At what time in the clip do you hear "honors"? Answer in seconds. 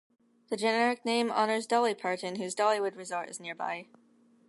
1.29-1.67